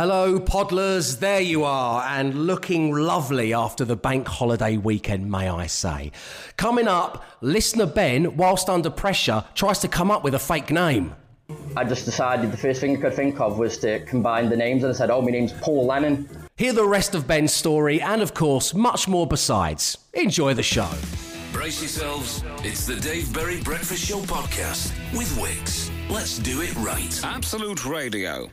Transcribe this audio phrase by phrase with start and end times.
[0.00, 1.18] Hello, Podlers.
[1.18, 6.12] There you are, and looking lovely after the bank holiday weekend, may I say.
[6.56, 11.14] Coming up, listener Ben, whilst under pressure, tries to come up with a fake name.
[11.76, 14.84] I just decided the first thing I could think of was to combine the names,
[14.84, 16.26] and I said, "Oh, my name's Paul Lennon."
[16.56, 19.98] Hear the rest of Ben's story, and of course, much more besides.
[20.14, 20.88] Enjoy the show.
[21.52, 22.42] Brace yourselves.
[22.64, 25.90] It's the Dave Berry Breakfast Show podcast with Wix.
[26.08, 27.20] Let's do it right.
[27.22, 28.48] Absolute Radio.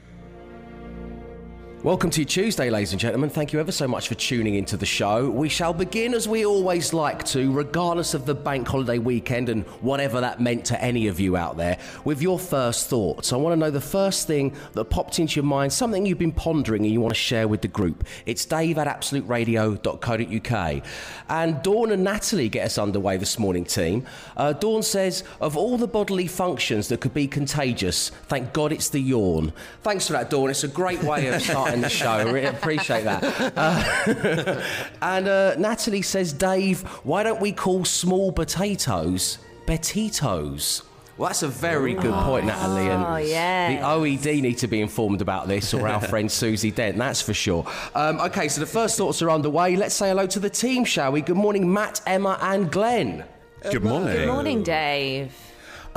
[1.84, 3.30] Welcome to Tuesday, ladies and gentlemen.
[3.30, 5.30] Thank you ever so much for tuning into the show.
[5.30, 9.64] We shall begin as we always like to, regardless of the bank holiday weekend and
[9.82, 13.32] whatever that meant to any of you out there, with your first thoughts.
[13.32, 16.32] I want to know the first thing that popped into your mind, something you've been
[16.32, 18.08] pondering and you want to share with the group.
[18.26, 20.84] It's dave at absoluteradio.co.uk.
[21.30, 24.04] And Dawn and Natalie get us underway this morning, team.
[24.36, 28.90] Uh, Dawn says, of all the bodily functions that could be contagious, thank God it's
[28.90, 29.54] the yawn.
[29.84, 30.50] Thanks for that, Dawn.
[30.50, 32.10] It's a great way of starting the show.
[32.12, 33.24] I really appreciate that.
[33.56, 34.62] Uh,
[35.02, 40.84] and uh, Natalie says, Dave, why don't we call small potatoes betitos?
[41.18, 42.90] Well, that's a very good point, Natalie.
[42.90, 43.82] And Oh, yes.
[43.82, 47.34] the OED need to be informed about this, or our friend Susie Dent, that's for
[47.34, 47.66] sure.
[47.96, 49.76] Um, okay, so the first thoughts are underway.
[49.76, 51.22] Let's say hello to the team, shall we?
[51.22, 53.24] Good morning, Matt, Emma, and Glenn.
[53.72, 54.16] Good morning.
[54.16, 55.34] Good morning, Dave.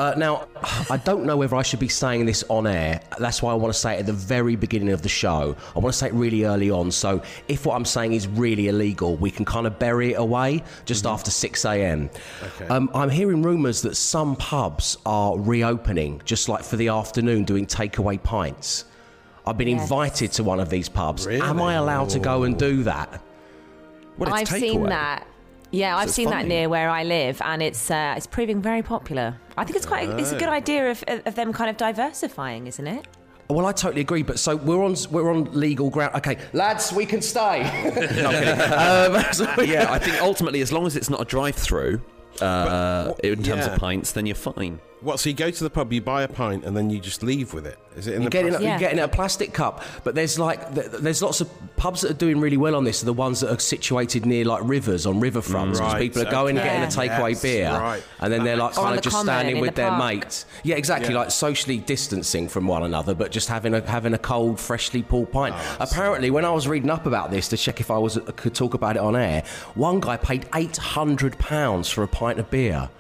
[0.01, 0.49] Uh, now,
[0.91, 3.03] I don't know whether I should be saying this on air.
[3.19, 5.55] That's why I want to say it at the very beginning of the show.
[5.77, 6.91] I want to say it really early on.
[6.91, 10.63] So, if what I'm saying is really illegal, we can kind of bury it away
[10.87, 12.09] just after 6 a.m.
[12.71, 17.67] Um, I'm hearing rumours that some pubs are reopening, just like for the afternoon, doing
[17.67, 18.87] takeaway pints.
[19.47, 19.83] I've been Yes.
[19.83, 21.27] invited to one of these pubs.
[21.27, 21.43] Really?
[21.43, 23.23] Am I allowed to go and do that?
[24.17, 24.89] Well, I've seen takeaway.
[24.89, 25.27] that.
[25.71, 28.83] Yeah, I've it's seen that near where I live, and it's uh, it's proving very
[28.83, 29.37] popular.
[29.57, 32.87] I think it's quite it's a good idea of, of them kind of diversifying, isn't
[32.87, 33.07] it?
[33.49, 36.15] Well, I totally agree, but so we're on we're on legal ground.
[36.17, 37.63] Okay, lads, we can stay.
[38.21, 39.17] No, I'm kidding.
[39.19, 42.01] Um, so we- yeah, I think ultimately, as long as it's not a drive-through,
[42.41, 43.73] uh, what- in terms yeah.
[43.75, 44.81] of pints, then you're fine.
[45.01, 45.19] What?
[45.19, 47.55] So you go to the pub, you buy a pint, and then you just leave
[47.55, 47.79] with it?
[47.97, 48.67] Is it in You the get in, a, plastic?
[48.67, 48.75] Yeah.
[48.75, 52.15] you get in a plastic cup, but there's like there's lots of pubs that are
[52.15, 53.03] doing really well on this.
[53.03, 56.31] Are the ones that are situated near like rivers on riverfronts because Right, people are
[56.31, 56.79] going and okay.
[56.81, 58.03] getting a takeaway Yes, beer, right.
[58.21, 59.83] and then That they're like makes Or on kind of the just standing with the
[59.83, 60.45] their mates.
[60.65, 61.21] Yeah, exactly, Yeah.
[61.21, 65.33] like socially distancing from one another, but just having a having a cold, freshly pulled
[65.33, 65.55] pint.
[65.59, 68.55] Oh, Apparently, when I was reading up about this to check if I was could
[68.55, 69.43] talk about it on air,
[69.75, 72.91] one guy paid eight hundred pounds for a pint of beer.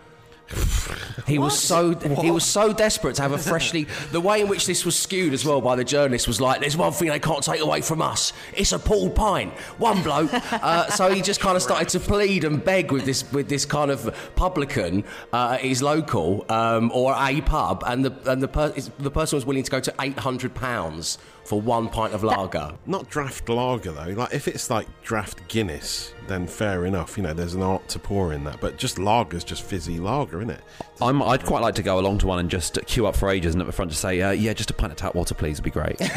[1.26, 3.86] He was so he was so desperate to have a freshly.
[4.10, 6.76] The way in which this was skewed as well by the journalist was like, "There's
[6.76, 8.32] one thing they can't take away from us.
[8.54, 10.30] It's a pulled pint." One bloke.
[10.52, 13.64] uh, so he just kind of started to plead and beg with this with this
[13.64, 18.48] kind of publican uh, at his local um, or a pub, and the and the
[18.48, 22.24] per- the person was willing to go to eight hundred pounds for one pint of
[22.24, 22.72] lager.
[22.86, 24.14] Not draft lager though.
[24.16, 27.16] Like if it's like draft Guinness, then fair enough.
[27.16, 28.60] You know, there's an art to pour in that.
[28.60, 30.60] But just lager's just fizzy lager, isn't it?
[31.00, 33.54] I'm, I'd quite like to go along to one and just queue up for ages
[33.54, 35.58] and at the front just say, uh, yeah, just a pint of tap water, please,
[35.58, 36.00] would be great.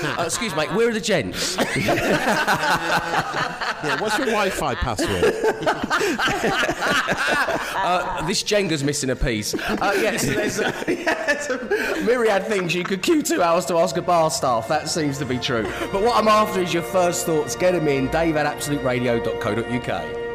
[0.00, 1.56] Uh, excuse me, where are the gents?
[3.84, 4.00] Yeah.
[4.00, 5.34] What's your Wi-Fi password?
[7.80, 9.54] Uh, this Jenga's missing a piece.
[9.54, 13.78] Uh, yes, there's, a, yeah, there's a myriad things you could queue two hours to
[13.78, 14.66] ask a bar staff.
[14.66, 15.62] That seems to be true.
[15.92, 17.54] But what I'm after is your first thoughts.
[17.54, 17.97] Get them in.
[18.06, 20.28] Dave at absoluteradio.co.uk.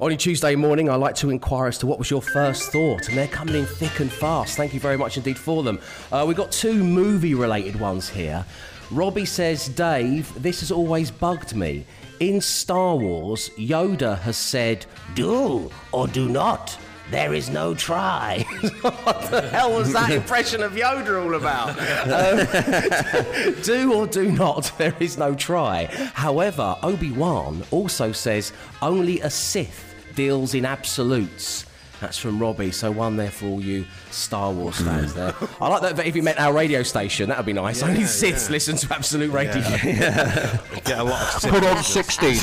[0.00, 3.18] On Tuesday morning, I like to inquire as to what was your first thought, and
[3.18, 4.56] they're coming in thick and fast.
[4.56, 5.78] Thank you very much indeed for them.
[6.10, 8.46] Uh, we've got two movie related ones here.
[8.90, 11.84] Robbie says, Dave, this has always bugged me.
[12.18, 16.78] In Star Wars, Yoda has said, Do or do not.
[17.10, 18.44] There is no try.
[18.82, 21.70] what the hell was that impression of Yoda all about?
[22.08, 25.86] Um, do or do not, there is no try.
[26.14, 31.66] However, Obi Wan also says only a Sith deals in absolutes.
[32.00, 35.34] That's from Robbie, so one there for all you Star Wars fans there.
[35.60, 37.82] I like that, that if you meant our radio station, that would be nice.
[37.82, 39.52] Only Siths listen to Absolute Radio.
[39.62, 42.36] Get a lot of Put on 16.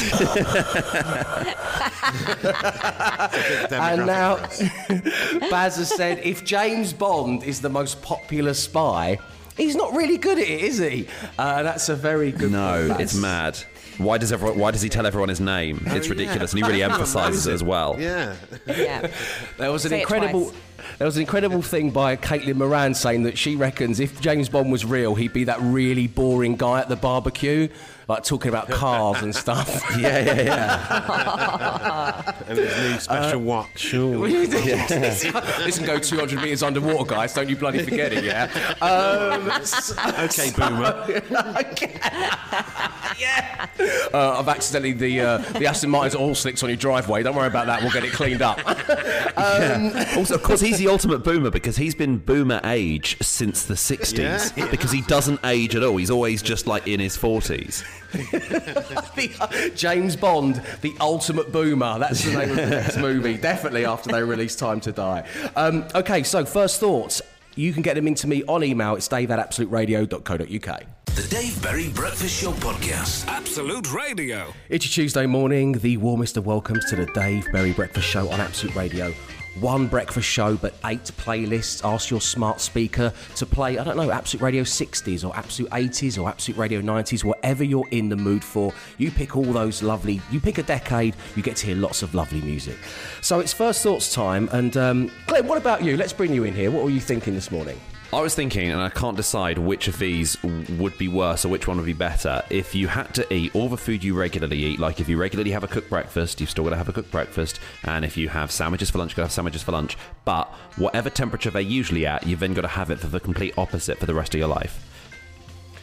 [3.72, 4.38] And now,
[5.50, 9.20] Baz has said if James Bond is the most popular spy,
[9.56, 11.08] he's not really good at it, is he?
[11.38, 13.58] Uh, that's a very good no, point, it's mad.
[13.98, 14.60] Why does everyone?
[14.60, 15.84] Why does he tell everyone his name?
[15.88, 16.12] Oh, it's yeah.
[16.12, 17.96] ridiculous, and he really emphasises it as well.
[18.00, 18.36] Yeah.
[18.66, 19.12] Yeah.
[19.58, 20.54] There was an Say it incredible.
[21.00, 24.72] There was an incredible thing by Caitlin Moran saying that she reckons if James Bond
[24.72, 27.68] was real, he'd be that really boring guy at the barbecue,
[28.08, 29.84] like talking about cars and stuff.
[29.98, 32.34] Yeah, yeah, yeah.
[32.48, 33.94] And his new special watch.
[33.96, 34.26] Ooh.
[34.26, 37.34] Listen, go 200 metres underwater, guys.
[37.34, 38.48] Don't you bloody forget it, yeah?
[38.82, 39.50] Um,
[40.24, 41.22] okay, boomer.
[43.20, 43.68] yeah.
[44.14, 47.24] Uh, I've accidentally the uh, the Aston Martin's all slicks on your driveway.
[47.24, 47.82] Don't worry about that.
[47.82, 48.60] We'll get it cleaned up.
[50.16, 54.56] Also, of course, he's the ultimate boomer because he's been boomer age since the 60s
[54.58, 54.68] Yeah.
[54.70, 55.98] because he doesn't age at all.
[55.98, 57.84] He's always just like in his 40s.
[59.16, 62.00] The- James Bond, the ultimate boomer.
[62.00, 63.38] That's the name of the next movie.
[63.38, 65.28] Definitely after they release Time to Die.
[65.56, 67.22] Um, okay, so first thoughts.
[67.56, 68.96] You can get them into me on email.
[68.96, 70.84] It's dave at absoluteradio.co.uk.
[71.16, 73.26] The Dave Berry Breakfast Show Podcast.
[73.28, 74.54] Absolute Radio.
[74.70, 78.40] It's your Tuesday morning, the warmest of welcomes to the Dave Berry Breakfast Show on
[78.40, 79.12] Absolute Radio.
[79.60, 81.84] One breakfast show, but eight playlists.
[81.84, 86.22] Ask your smart speaker to play, I don't know, Absolute Radio 60s or Absolute 80s
[86.22, 88.72] or Absolute Radio 90s, whatever you're in the mood for.
[88.98, 92.14] You pick all those lovely, you pick a decade, you get to hear lots of
[92.14, 92.78] lovely music.
[93.22, 94.48] So it's first thoughts time.
[94.52, 95.98] And um, Glenn, what about you?
[95.98, 96.70] Let's bring you in here.
[96.70, 97.80] What were you thinking this morning?
[98.14, 101.68] I was thinking, and I can't decide which of these would be worse or which
[101.68, 102.42] one would be better.
[102.50, 105.52] If you had to eat all the food you regularly eat, like if you regularly
[105.52, 108.30] have a cooked breakfast, you've still got to have a cooked breakfast, and if you
[108.30, 109.98] have sandwiches for lunch, you've got to have sandwiches for lunch.
[110.24, 113.54] But whatever temperature they're usually at, you've then got to have it for the complete
[113.58, 114.84] opposite for the rest of your life.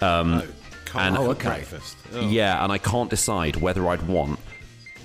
[0.01, 0.47] Um, oh,
[0.87, 1.49] can't And- Oh, okay.
[1.49, 1.97] breakfast.
[2.15, 2.21] Oh.
[2.27, 4.41] Yeah, and I can't decide whether I'd want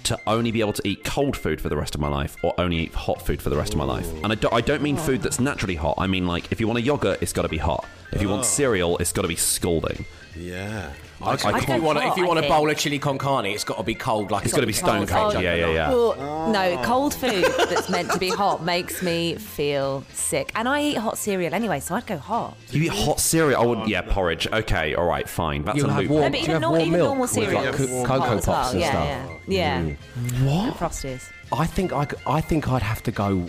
[0.10, 2.54] to only be able to eat cold food for the rest of my life or
[2.60, 4.12] only eat hot food for the rest of my life.
[4.24, 5.96] And I, do, I don't mean food that's naturally hot.
[6.00, 7.86] I mean, like, if you want a yogurt, it's got to be hot.
[8.12, 8.46] If you want oh.
[8.46, 10.06] cereal, it's got to be scalding.
[10.40, 10.92] Yeah.
[11.22, 13.46] I if you can't- want, if you want I a bowl of chili con carne,
[13.48, 14.32] it's got to be cold.
[14.32, 15.34] Like It's got to be stone cold.
[15.34, 15.90] Yeah, yeah, yeah.
[15.90, 20.52] Well, no, cold food that's meant to be hot makes me feel sick.
[20.56, 22.56] And I eat hot cereal anyway, so I'd go hot.
[22.72, 23.62] You eat hot cereal?
[23.62, 24.48] I would, yeah, porridge.
[24.48, 25.66] Okay, all right, fine.
[25.66, 26.12] That's You'll a have loop.
[26.12, 27.76] warm- No, but Do you even, have warm even milk normal with, like, cereals.
[27.76, 28.56] co- hot Cocoa as well.
[28.56, 28.90] Pops and yeah,
[29.26, 29.40] stuff?
[29.48, 30.46] Yeah, yeah.
[30.46, 30.66] What?
[30.68, 31.30] And Frosties.
[31.52, 33.46] I think I, c- I think I'd have to go.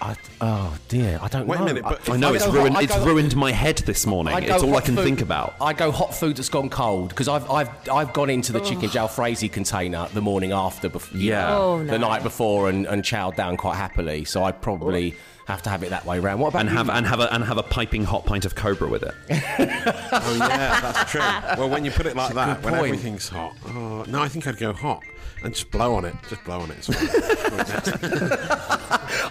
[0.00, 1.66] I, oh dear, I don't Wait a know.
[1.66, 2.74] minute, but I know I'd it's ruined.
[2.74, 4.32] hot- I'd it's go- ruined my head this morning.
[4.44, 5.56] It's all I can food- think about.
[5.60, 8.88] I go hot food that's gone cold because I've I've I've gone into the chicken
[8.90, 11.48] jalfrezi container the morning after, bef- Yeah.
[11.48, 14.24] know, Oh, the night before, and, and chowed down quite happily.
[14.24, 15.14] So I'd probably
[15.46, 16.40] have to have it that way round.
[16.40, 16.76] What about And you?
[16.76, 19.14] have and have a and have a piping hot pint of Cobra with it.
[20.20, 21.20] Oh yeah, that's true.
[21.58, 22.86] Well, when you put it like that, when point.
[22.86, 23.54] everything's hot.
[23.66, 25.02] Oh, no, I think I'd go hot
[25.42, 26.14] and just blow on it.
[26.28, 26.88] Just blow on it.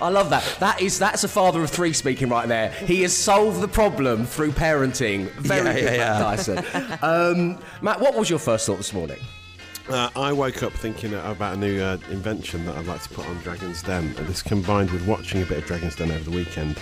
[0.01, 0.43] I love that.
[0.59, 2.69] That is that's a father of three speaking right there.
[2.71, 5.29] He has solved the problem through parenting.
[5.31, 6.19] Very Yeah, good, yeah, Matt yeah.
[6.19, 6.99] Dyson.
[7.01, 9.19] Um, Matt, what was your first thought this morning?
[9.89, 13.25] Uh, I woke up thinking about a new uh, invention that I'd like to put
[13.27, 14.13] on Dragon's Den.
[14.17, 16.77] And this combined with watching a bit of Dragon's Den over the weekend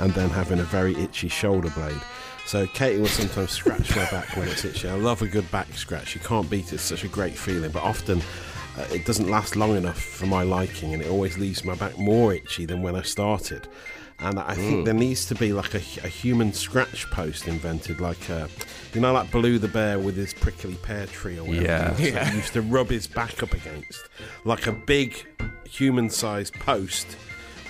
[0.00, 2.00] and then having a very itchy shoulder blade.
[2.46, 4.88] So Katie will sometimes scratch my back when it's itchy.
[4.88, 6.14] I love a good back scratch.
[6.16, 6.74] You can't beat it.
[6.74, 7.70] It's such a great feeling.
[7.70, 8.22] But often
[8.78, 11.98] uh, it doesn't last long enough for my liking and it always leaves my back
[11.98, 13.68] more itchy than when I started.
[14.20, 18.28] And I think there needs to be like a, a human scratch post invented, like
[18.28, 18.48] uh,
[18.92, 22.02] you know, like Baloo the bear with his prickly pear tree or whatever.
[22.02, 22.28] Yeah.
[22.28, 24.08] He used to rub his back up against,
[24.44, 25.24] like a big
[25.68, 27.16] human-sized post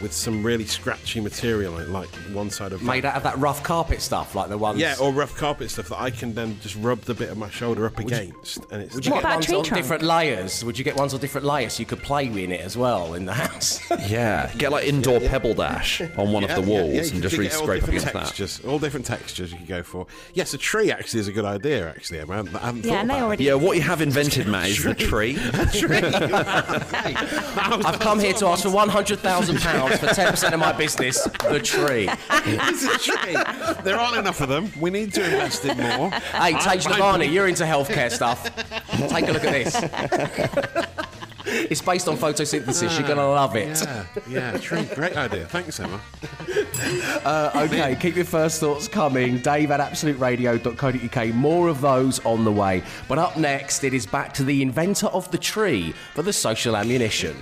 [0.01, 3.37] with some really scratchy material on it, like one side of Made out of that
[3.39, 4.79] rough carpet stuff, like the ones.
[4.79, 7.51] yeah, or rough carpet stuff that I can then just rub the bit of my
[7.51, 9.83] shoulder up against, and it's Would you What get about ones tree on trunk?
[9.83, 10.65] different layers?
[10.65, 13.15] Would you get ones on different layers so you could play in it as well
[13.15, 13.81] in the house?
[14.09, 17.23] Yeah, get like indoor pebble dash on one Yeah, of the walls yeah, you and
[17.23, 18.13] just get really scrape different against that.
[18.25, 20.07] textures, all different textures you could go for.
[20.35, 21.89] Yes, a tree actually is a good idea.
[21.89, 22.33] Actually, Emma.
[22.33, 23.45] I haven't, I haven't Yeah, thought and they about already.
[23.45, 25.37] Yeah, what you have invented, Matt, is the tree.
[27.85, 30.73] I've come here to ask for one hundred thousand pounds for ten percent of my
[30.73, 31.23] business.
[31.25, 32.09] The tree.
[32.31, 33.37] it's a tree.
[33.85, 34.71] There aren't enough of them.
[34.81, 36.11] We need to invest in more.
[36.11, 38.45] Hey, Tej Lalvani, you're into healthcare stuff.
[39.09, 40.89] Take a look at this.
[41.51, 42.99] It's based on photosynthesis.
[42.99, 43.83] You're gonna love it.
[43.83, 44.85] Yeah, yeah, tree.
[44.95, 45.47] Great idea.
[45.47, 46.01] Thanks, Emma.
[47.25, 49.39] Uh, okay, keep your first thoughts coming.
[49.39, 51.35] Dave at absoluteradio.co.uk.
[51.35, 52.83] More of those on the way.
[53.09, 56.77] But up next, it is back to the inventor of the tree for the social
[56.77, 57.37] ammunition.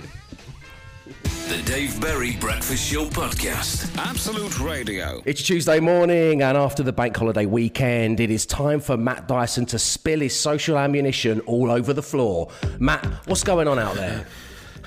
[1.47, 3.97] The Dave Berry Breakfast Show Podcast.
[3.97, 5.21] Absolute Radio.
[5.23, 9.65] It's Tuesday morning, and after the bank holiday weekend, it is time for Matt Dyson
[9.67, 12.49] to spill his social ammunition all over the floor.
[12.79, 14.27] Matt, what's going on out there?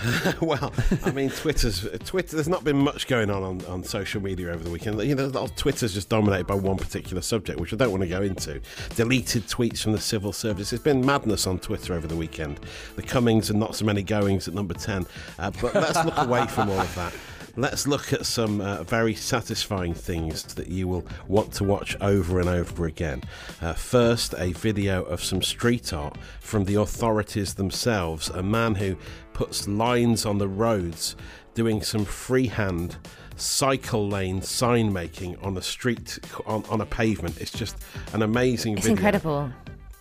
[0.41, 0.73] well,
[1.05, 2.37] I mean, Twitter's Twitter.
[2.37, 5.01] There's not been much going on, on on social media over the weekend.
[5.03, 8.23] You know, Twitter's just dominated by one particular subject, which I don't want to go
[8.23, 8.61] into.
[8.97, 10.73] Deleted tweets from the civil service.
[10.73, 12.61] It's been madness on Twitter over the weekend.
[12.97, 15.07] The comings and not so many goings at number ten.
[15.39, 17.13] Uh, but let's look away from all of that.
[17.57, 22.41] let's look at some uh, very satisfying things that you will want to watch over
[22.41, 23.23] and over again.
[23.61, 28.29] Uh, first, a video of some street art from the authorities themselves.
[28.31, 28.97] A man who
[29.33, 31.17] puts lines on the roads
[31.55, 32.97] doing some freehand
[33.37, 37.41] cycle lane sign making on a street on, on a pavement.
[37.41, 37.77] It's just
[38.13, 38.79] an amazing video.
[38.79, 38.97] It's video.
[38.97, 39.53] incredible.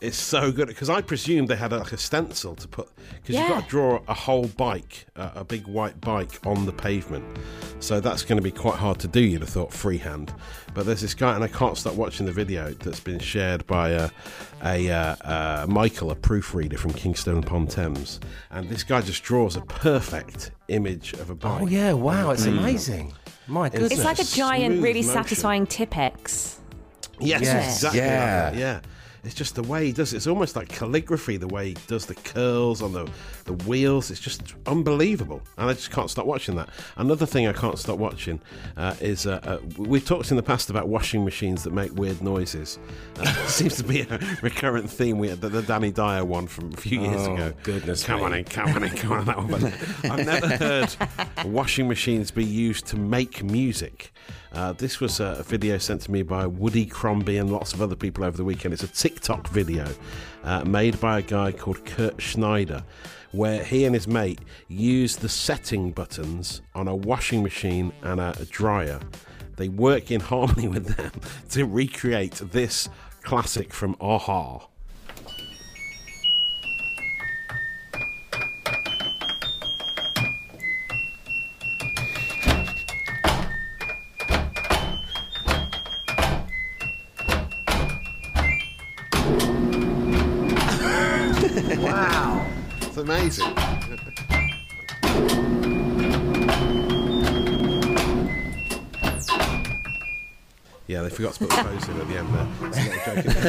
[0.01, 3.49] It's so good because I presume they had like a stencil to put because you've
[3.49, 7.37] got to draw a whole bike, uh, a big white bike on the pavement.
[7.81, 9.19] So that's going to be quite hard to do.
[9.19, 10.33] You'd have thought freehand,
[10.73, 13.93] but there's this guy, and I can't stop watching the video that's been shared by
[13.93, 14.09] uh,
[14.63, 19.57] a uh, uh, Michael, a proofreader from Kingston upon Thames, and this guy just draws
[19.57, 21.63] a perfect image of a bike.
[21.63, 23.13] Oh yeah, wow, it's amazing.
[23.47, 23.93] My goodness.
[23.93, 25.13] It's like a giant, smooth really motion.
[25.13, 26.59] satisfying Tipp-Ex.
[27.19, 27.75] Yes, Yes.
[27.77, 27.99] exactly.
[27.99, 28.49] Yeah.
[28.51, 28.79] that, yeah.
[29.23, 30.17] It's just the way he does it.
[30.17, 33.09] It's almost like calligraphy, the way he does the curls on the,
[33.45, 34.11] the wheels.
[34.11, 35.41] It's just unbelievable.
[35.57, 36.69] And I just can't stop watching that.
[36.97, 38.39] Another thing I can't stop watching
[38.77, 42.21] uh, is uh, uh, we've talked in the past about washing machines that make weird
[42.21, 42.79] noises.
[43.17, 45.17] Uh, seems to be a recurrent theme.
[45.17, 47.53] We had the, the Danny Dyer one from a few years Oh, ago.
[47.63, 49.47] goodness Come on in, come on in, come on in, that one.
[49.47, 49.63] But
[50.11, 50.95] I've never heard
[51.45, 54.11] washing machines be used to make music.
[54.51, 57.95] Uh, this was a video sent to me by Woody Crombie and lots of other
[57.95, 58.73] people over the weekend.
[58.73, 59.87] It's a TikTok video
[60.43, 62.83] uh, made by a guy called Kurt Schneider,
[63.31, 68.35] where he and his mate use the setting buttons on a washing machine and a,
[68.39, 68.99] a dryer.
[69.57, 71.11] They work in harmony with them
[71.49, 72.89] to recreate this
[73.21, 74.67] classic from a-ha.
[101.19, 102.47] Forgot to put the pose in at the end there.
[102.69, 103.35] It's a little joke.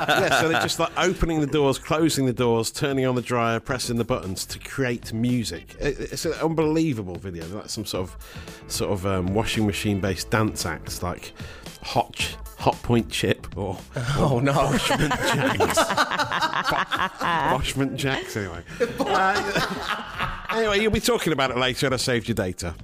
[0.00, 3.60] yeah, so they're just like opening the doors, closing the doors, turning on the dryer,
[3.60, 5.76] pressing the buttons to create music.
[5.78, 7.46] It's an unbelievable video.
[7.46, 11.32] Like some sort of sort of um, washing machine based dance acts like
[11.82, 13.78] Hot Hot Point Chip or
[14.16, 14.52] oh no.
[14.52, 15.78] Boshment Jacks.
[17.20, 18.62] Boshment Jacks, anyway.
[18.98, 22.74] Uh, anyway, you'll be talking about it later, and I saved your data.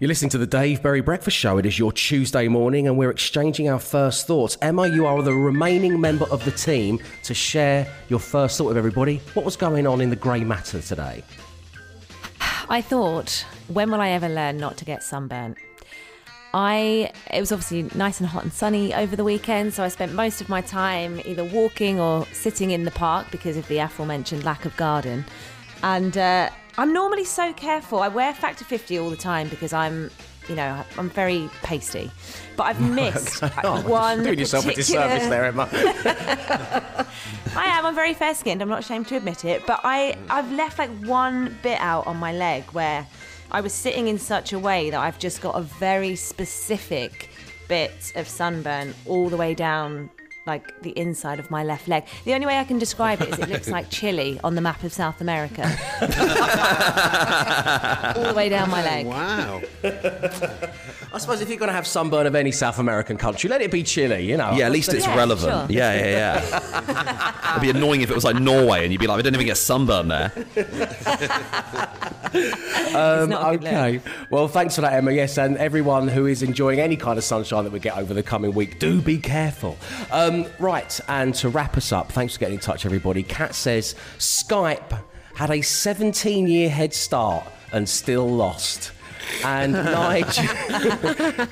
[0.00, 1.58] You're listening to the Dave Berry Breakfast Show.
[1.58, 4.56] It is your Tuesday morning, and we're exchanging our first thoughts.
[4.62, 8.78] Emma, you are the remaining member of the team to share your first thought with
[8.78, 9.18] everybody.
[9.34, 11.22] What was going on in the grey matter today?
[12.70, 15.58] I thought, when will I ever learn not to get sunburnt?
[16.54, 20.14] I it was obviously nice and hot and sunny over the weekend, so I spent
[20.14, 24.44] most of my time either walking or sitting in the park because of the aforementioned
[24.44, 25.26] lack of garden.
[25.82, 28.00] And uh, I'm normally so careful.
[28.00, 30.10] I wear Factor 50 all the time because I'm,
[30.48, 32.10] you know, I'm very pasty.
[32.56, 33.42] But I've missed
[33.84, 35.68] one Doing yourself a disservice there, Emma.
[37.56, 37.86] I am.
[37.86, 38.62] I'm very fair skinned.
[38.62, 39.66] I'm not ashamed to admit it.
[39.66, 43.06] But I, I've left like one bit out on my leg where
[43.50, 47.30] I was sitting in such a way that I've just got a very specific
[47.68, 50.10] bit of sunburn all the way down
[50.46, 52.04] like the inside of my left leg.
[52.24, 54.82] The only way I can describe it is it looks like Chile on the map
[54.82, 55.62] of South America.
[58.16, 59.06] all the way down my leg.
[59.06, 59.60] Wow.
[61.12, 63.70] I suppose if you're going to have sunburn of any South American country, let it
[63.72, 64.52] be Chile, you know.
[64.52, 65.68] Yeah, at least it's Yeah, relevant.
[65.70, 65.76] sure.
[65.76, 67.50] Yeah, yeah, yeah.
[67.56, 69.46] It'd be annoying if it was like Norway and you'd be like, I don't even
[69.46, 70.32] get sunburn there.
[72.32, 73.72] It's not a good look.
[73.72, 74.00] Okay.
[74.30, 75.10] Well, thanks for that, Emma.
[75.12, 78.22] Yes, and everyone who is enjoying any kind of sunshine that we get over the
[78.22, 79.76] coming week, do be careful.
[80.12, 83.24] Um, right, and to wrap us up, thanks for getting in touch, everybody.
[83.24, 85.02] Kat says Skype
[85.34, 88.92] had a 17 year head start and still lost.
[89.44, 91.48] And Nige,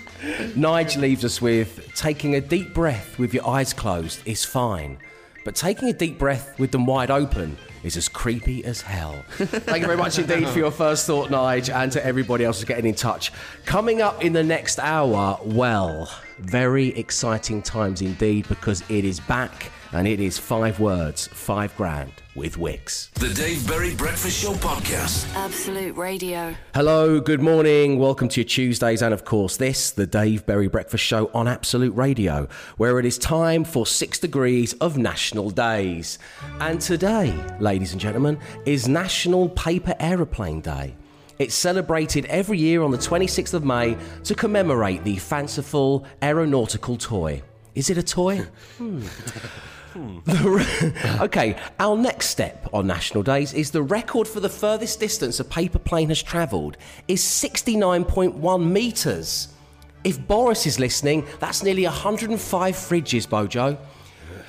[0.55, 4.99] Nige leaves us with taking a deep breath with your eyes closed is fine,
[5.45, 9.25] but taking a deep breath with them wide open is as creepy as hell.
[9.37, 12.65] Thank you very much indeed for your first thought, Nige, and to everybody else who's
[12.65, 13.33] getting in touch.
[13.65, 19.71] Coming up in the next hour, well, very exciting times indeed because it is back
[19.92, 23.09] and it is five words, five grand with Wix.
[23.14, 25.26] The Dave Berry Breakfast Show podcast.
[25.35, 26.54] Absolute Radio.
[26.75, 27.99] Hello, good morning.
[27.99, 31.95] Welcome to your Tuesdays, and of course, this, the Dave Berry Breakfast Show on Absolute
[31.95, 36.18] Radio, where it is time for six degrees of national days.
[36.61, 40.95] And today, ladies and gentlemen, is National Paper Aeroplane Day.
[41.38, 47.42] It's celebrated every year on the 26th of May to commemorate the fanciful aeronautical toy.
[47.76, 48.38] Is it a toy?
[48.38, 48.45] The
[48.78, 49.07] hmm.
[49.99, 51.23] Re- hmm.
[51.23, 55.45] okay, our next step on National Days is the record for the furthest distance a
[55.45, 56.76] paper plane has travelled
[57.07, 59.49] is 69.1 metres.
[60.05, 63.76] If Boris is listening, that's nearly 105 fridges, Bojo.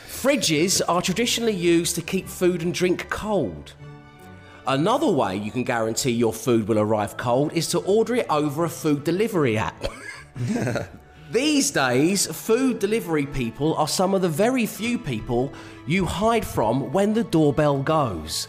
[0.07, 3.73] Fridges are traditionally used to keep food and drink cold.
[4.67, 8.65] Another way you can guarantee your food will arrive cold is to order it over
[8.65, 9.83] a food delivery app.
[11.31, 15.53] These days, food delivery people are some of the very few people
[15.85, 18.47] you hide from when the doorbell goes.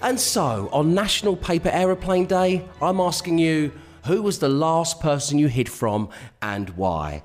[0.00, 3.70] And so, on National Paper Aeroplane Day, I'm asking you
[4.06, 6.08] who was the last person you hid from
[6.40, 7.22] and why?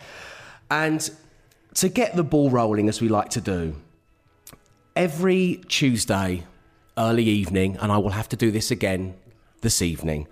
[0.70, 1.10] And
[1.76, 3.78] to get the ball rolling, as we like to do,
[4.94, 6.44] every Tuesday,
[6.98, 9.16] early evening, and I will have to do this again
[9.62, 10.28] this evening.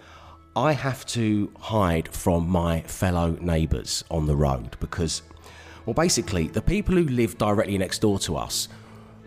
[0.57, 5.21] I have to hide from my fellow neighbours on the road because,
[5.85, 8.69] well, basically, the people who live directly next door to us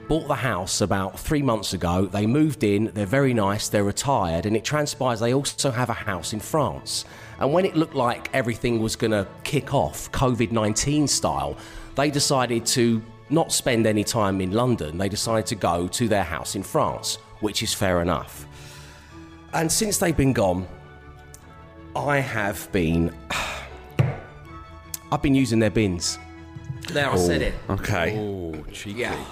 [0.09, 2.07] bought the house about three months ago.
[2.07, 5.93] They moved in, they're very nice, they're retired, and it transpires they also have a
[5.93, 7.05] house in France.
[7.41, 11.59] And when it looked like everything was going to kick off, COVID 19 style,
[11.95, 14.97] they decided to not spend any time in London.
[14.97, 18.47] They decided to go to their house in France, which is fair enough.
[19.53, 20.67] And since they've been gone,
[21.99, 23.13] I have been.
[25.11, 26.19] I've been using their bins.
[26.93, 27.55] There, I said it.
[27.69, 28.17] Okay.
[28.19, 29.01] Oh, cheeky.
[29.01, 29.25] Yeah.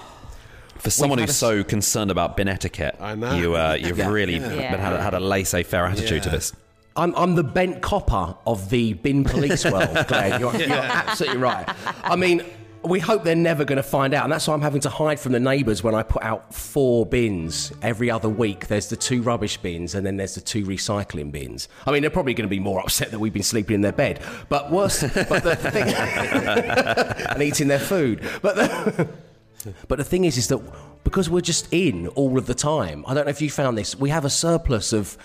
[0.78, 3.34] For someone who's a- so concerned about bin etiquette, I know.
[3.34, 4.08] you uh, you've Yeah.
[4.10, 4.70] really Yeah.
[4.70, 6.34] been, had, a- had a laissez-faire attitude to Yeah.
[6.34, 6.52] this.
[6.96, 10.40] I'm, I'm the bent copper of the bin police world, Glenn.
[10.40, 11.68] You're, you're absolutely right.
[12.04, 12.42] I mean,
[12.84, 15.18] we hope they're never going to find out, and that's why I'm having to hide
[15.18, 18.68] from the neighbours when I put out four bins every other week.
[18.68, 21.68] There's the two rubbish bins, and then there's the two recycling bins.
[21.86, 23.92] I mean, they're probably going to be more upset that we've been sleeping in their
[23.92, 25.88] bed, but worse, but the thing,
[27.30, 28.22] and eating their food.
[28.42, 29.08] But the,
[29.88, 30.60] but the thing is, is that
[31.04, 33.96] because we're just in all of the time, I don't know if you found this,
[33.96, 35.16] we have a surplus of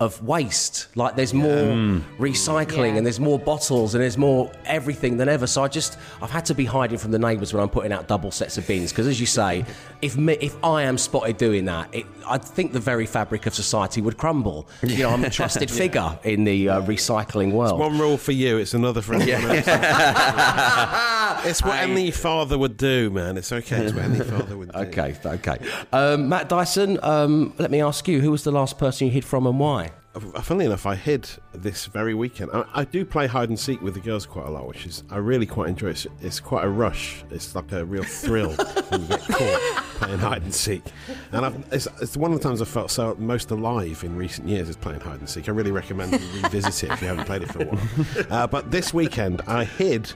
[0.00, 0.86] of waste.
[0.96, 2.96] Like there's more recycling Yeah.
[2.96, 5.46] and there's more bottles and there's more everything than ever.
[5.46, 8.08] So I just I've had to be hiding from the neighbours when I'm putting out
[8.08, 9.64] double sets of bins because, as you say,
[10.02, 13.54] if me, if I am spotted doing that, it, I think the very fabric of
[13.54, 14.66] society would crumble.
[14.82, 17.78] You know, I'm a trusted figure in the uh, recycling world.
[17.78, 19.66] One rule for you, it's another for everyone else.
[21.46, 23.36] it's what any father would do, man.
[23.36, 23.84] It's okay.
[23.84, 24.78] It's what any father would do.
[24.78, 25.58] Okay, okay.
[25.92, 29.24] Um, Matt Dyson, um, let me ask you, who was the last person you hid
[29.24, 29.89] from and why?
[30.12, 32.50] Funnily enough, I hid this very weekend.
[32.52, 35.04] I, I do play hide and seek with the girls quite a lot, which is
[35.08, 35.90] I really quite enjoy.
[35.90, 37.22] It's, it's quite a rush.
[37.30, 38.50] It's like a real thrill
[38.88, 40.82] when you get caught playing hide and seek.
[41.30, 44.48] And I've, it's, it's one of the times I felt so most alive in recent
[44.48, 45.48] years is playing hide and seek.
[45.48, 48.26] I really recommend you revisit it if you haven't played it for a while.
[48.30, 50.12] Uh, but this weekend, I hid.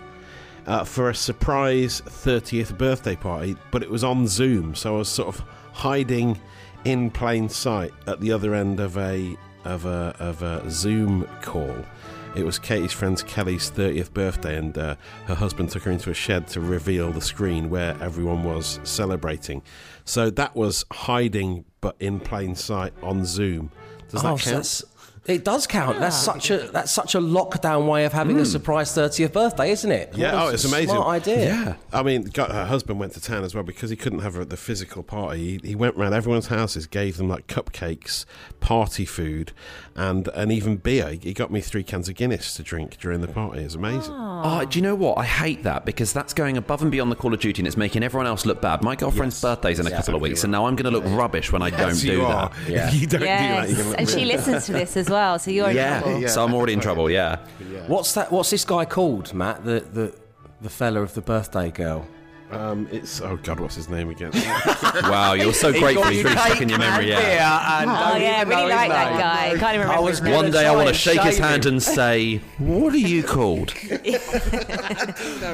[0.67, 5.11] Uh, for a surprise 30th birthday party, but it was on Zoom, so I was
[5.11, 6.41] sort of hiding
[6.87, 11.77] in plain sight at the other end of a of a of a Zoom call.
[12.35, 14.97] It was Katie's friend Kelly's 30th birthday, and uh,
[15.27, 19.63] her husband took her into a shed to reveal the screen where everyone was celebrating.
[20.05, 23.71] So that was hiding, but in plain sight on Zoom.
[24.09, 24.57] Does that Oh, so count?
[24.65, 24.85] that's-
[25.27, 26.01] it does count.
[26.01, 28.45] That's such a that's such a lockdown way of having a hmm.
[28.45, 30.13] surprise 30th birthday, isn't it?
[30.15, 30.89] Yeah, What oh, a it's amazing.
[30.91, 31.45] Smart idea.
[31.47, 31.75] Yeah.
[31.93, 34.45] I mean, got, her husband went to town as well because he couldn't have a,
[34.45, 35.59] the physical party.
[35.63, 38.27] He, he went round everyone's houses, gave them like cupcakes,
[38.61, 39.53] party food,
[39.95, 41.19] and and even beer.
[41.21, 43.63] He got me three cans of Guinness to drink during the party.
[43.63, 44.15] It's amazing.
[44.17, 45.17] Oh, do you know what?
[45.17, 47.77] I hate that because that's going above and beyond the Call of Duty and it's
[47.77, 48.83] making everyone else look bad.
[48.83, 51.51] My girlfriend's birthday's in a couple of weeks, and now I'm going to look rubbish
[51.51, 52.53] when I don't do you that.
[52.69, 52.89] Yeah.
[52.89, 55.09] If you don't do that, Yes, you're gonna and she really- listens to this as
[55.09, 56.29] well, so you're in Yeah.
[56.29, 57.11] so I'm already in trouble.
[57.11, 57.39] Yeah.
[57.87, 58.31] What's that?
[58.33, 59.65] What's this guy called, Matt?
[59.65, 60.15] The the
[60.63, 62.07] the fella of the birthday girl.
[62.55, 64.31] Um, it's oh god, what's his name again?
[65.05, 66.05] Wow, you're so grateful.
[66.05, 67.09] He's really stuck in your memory.
[67.09, 67.85] Yeah.
[67.87, 69.49] Oh yeah, I really like that guy.
[69.59, 70.09] Can't even remember.
[70.09, 70.35] his name.
[70.35, 71.75] One day I want to shake his hand him.
[71.75, 73.73] and say, "What are you called?"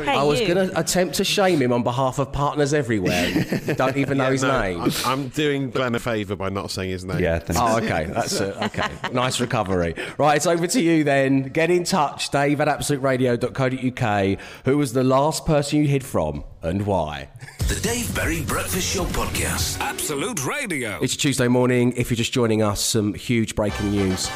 [0.01, 0.47] Hey, I was you.
[0.55, 3.29] going to attempt to shame him on behalf of partners everywhere.
[3.29, 4.81] You don't even know his No, name.
[4.81, 7.19] I'm, I'm doing Glenn a favour by not saying his name.
[7.19, 7.39] Yeah.
[7.39, 7.61] Thanks.
[7.61, 8.05] Oh, okay.
[8.07, 8.89] That's a, okay.
[9.13, 9.95] Nice recovery.
[10.19, 11.45] Right, it's over to you then.
[11.45, 14.39] Get in touch, Dave at absoluteradio.co.uk.
[14.65, 17.29] Who was the last person you hid from and why?
[17.69, 19.79] The Dave Berry Breakfast Show Podcast.
[19.79, 20.99] Absolute Radio.
[21.01, 21.93] It's Tuesday morning.
[21.97, 24.29] If you're just joining us, some huge breaking news.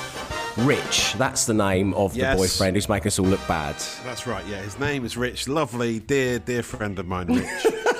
[0.58, 3.74] Rich, that's the name of the boyfriend who's making us all look bad.
[4.04, 4.46] That's right.
[4.46, 5.48] Yeah, his name is Rich.
[5.48, 7.66] Lovely, dear, dear friend of mine, Rich.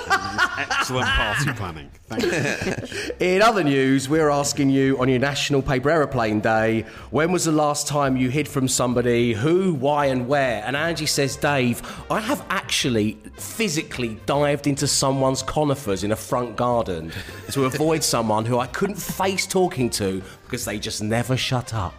[0.57, 1.91] Excellent party planning.
[2.07, 3.09] Thank you.
[3.19, 7.51] In other news, we're asking you on your National Paper Aeroplane Day, when was the
[7.51, 9.33] last time you hid from somebody?
[9.33, 10.63] Who, why, and where?
[10.65, 16.55] And Angie says, Dave, I have actually physically dived into someone's conifers in a front
[16.55, 17.11] garden
[17.51, 21.93] to avoid someone who I couldn't face talking to because they just never shut up.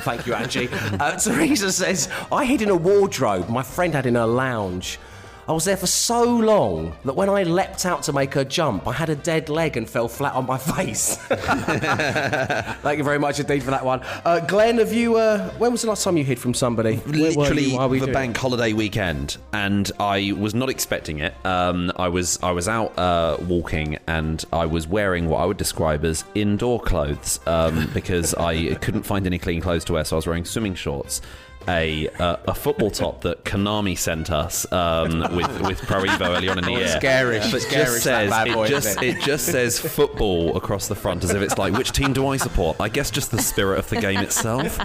[0.00, 0.68] Thank you, Angie.
[0.94, 4.98] Uh, Teresa says, I hid in a wardrobe my friend had in her lounge.
[5.46, 8.88] I was there for so long that when I leapt out to make her jump,
[8.88, 11.16] I had a dead leg and fell flat on my face.
[11.26, 14.00] Thank you very much indeed for that one.
[14.24, 15.16] Uh, Glenn, have you?
[15.16, 16.96] Uh, when was the last time you hid from somebody?
[17.06, 18.14] Literally we the do it?
[18.14, 21.34] bank holiday weekend, and I was not expecting it.
[21.44, 25.58] Um, I was I was out uh, walking, and I was wearing what I would
[25.58, 30.16] describe as indoor clothes um, because I couldn't find any clean clothes to wear, so
[30.16, 31.20] I was wearing swimming shorts.
[31.66, 36.48] A, uh, a football top that Konami sent us um, with with Pro Evo early
[36.48, 36.88] on in the Oh, year.
[36.88, 39.16] Scary, But just garish, that says bad boy, it just it?
[39.16, 42.36] it just says football across the front as if it's like which team do I
[42.36, 42.76] support?
[42.80, 44.78] I guess just the spirit of the game itself.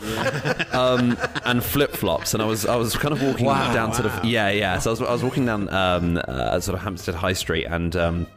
[0.73, 3.73] Um, and flip flops, and I was I was kind of walking Wow.
[3.73, 4.79] down sort of yeah yeah.
[4.79, 7.95] So I was, I was walking down um, uh, sort of Hampstead High Street, and
[7.95, 8.27] um,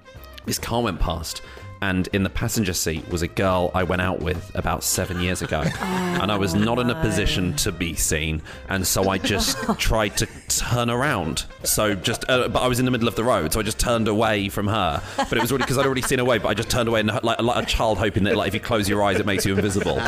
[0.47, 1.43] this car went past.
[1.83, 5.43] And in the passenger seat was a girl I went out with about seven years
[5.43, 5.63] ago.
[5.81, 8.41] and I was not in a position to be seen.
[8.69, 11.45] And so I just tried to turn around.
[11.65, 13.53] So just, uh, but I was in the middle of the road.
[13.53, 15.03] So I just turned away from her.
[15.17, 17.01] But it was already, because I'd already seen her away, but I just turned away
[17.01, 19.45] and like, like a child hoping that like if you close your eyes, it makes
[19.45, 19.99] you invisible.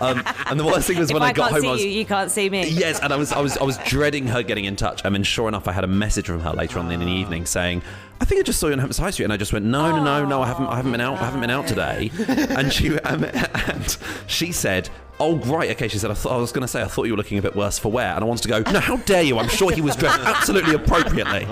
[0.00, 2.04] Um, and the worst thing was when I, I, got home, I was, you, you
[2.04, 2.68] can't see me.
[2.68, 5.04] Yes, and I was I was I was dreading her getting in touch.
[5.04, 7.46] I mean, sure enough, I had a message from her later on in the evening
[7.46, 7.82] saying,
[8.24, 9.94] "I think I just saw you on Hampstead High Street," and I just went, "No,
[9.94, 12.72] no, no, no, I haven't I haven't been out I haven't been out today." and
[12.72, 14.88] she um, and she said.
[15.20, 15.86] Oh right, okay.
[15.86, 16.10] She said.
[16.10, 17.78] I, thought, I was going to say I thought you were looking a bit worse
[17.78, 18.72] for wear, and I wanted to go.
[18.72, 19.38] No, how dare you?
[19.38, 21.46] I'm sure he was dressed absolutely appropriately.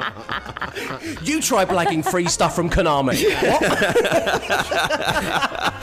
[1.23, 3.15] You try blagging free stuff from Konami.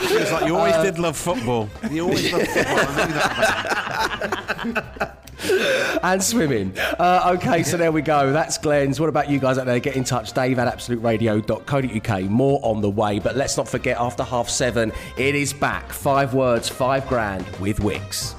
[0.02, 1.70] It's like you always did love football.
[1.90, 2.78] You always loved football.
[2.78, 3.89] I knew that about
[6.02, 6.76] and swimming.
[6.78, 8.32] Uh, okay, so there we go.
[8.32, 9.00] That's Glenn's.
[9.00, 9.80] What about you guys out there?
[9.80, 10.32] Get in touch.
[10.32, 12.22] Dave at absoluteradio.co.uk.
[12.24, 13.18] More on the way.
[13.18, 15.92] But let's not forget, after half seven, it is back.
[15.92, 18.34] Five words, five grand with Wix.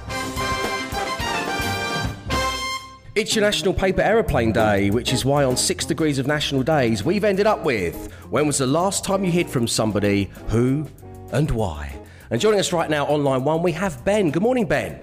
[3.13, 7.03] It's your National Paper Aeroplane Day, which is why on six degrees of national days,
[7.03, 10.87] we've ended up with when was the last time you hid from somebody, who,
[11.33, 11.93] and why?
[12.29, 14.31] And joining us right now on line one, we have Ben.
[14.31, 15.01] Good morning, Ben.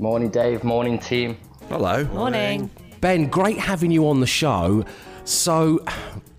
[0.00, 0.62] Morning, Dave.
[0.62, 1.36] Morning, team.
[1.68, 2.04] Hello.
[2.04, 2.70] Morning.
[3.00, 4.84] Ben, great having you on the show.
[5.24, 5.84] So,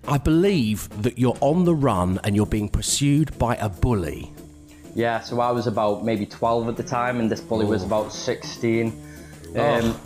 [0.08, 4.32] I believe that you're on the run and you're being pursued by a bully.
[4.94, 8.14] Yeah, so I was about maybe 12 at the time, and this bully was about
[8.14, 8.98] 16.
[9.56, 10.00] Um,